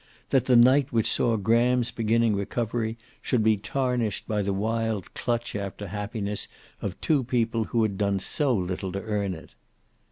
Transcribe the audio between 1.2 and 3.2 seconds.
Graham's beginning recovery